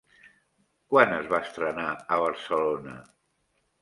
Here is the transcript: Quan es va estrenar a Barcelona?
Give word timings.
Quan 0.93 1.13
es 1.19 1.29
va 1.33 1.41
estrenar 1.49 1.87
a 2.17 2.21
Barcelona? 2.25 2.97